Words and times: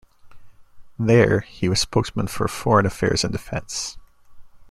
There 0.97 1.41
he 1.41 1.69
was 1.69 1.79
spokesman 1.81 2.25
for 2.25 2.47
foreign 2.47 2.87
affairs 2.87 3.23
and 3.23 3.31
defence. 3.31 3.99